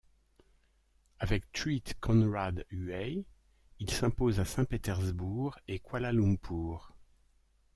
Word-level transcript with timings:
Avec 1.19 1.51
Treat 1.51 1.93
Conrad 1.99 2.65
Huey, 2.71 3.23
il 3.77 3.91
s'impose 3.91 4.39
à 4.39 4.45
Saint-Pétersbourg 4.45 5.59
et 5.67 5.77
Kuala 5.77 6.11
Lumpur. 6.11 6.95